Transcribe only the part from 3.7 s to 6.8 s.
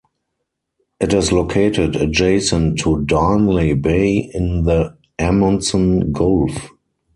Bay, in the Amundsen Gulf.